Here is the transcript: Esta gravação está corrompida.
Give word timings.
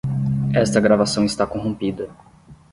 Esta 0.55 0.79
gravação 0.81 1.23
está 1.25 1.45
corrompida. 1.45 2.09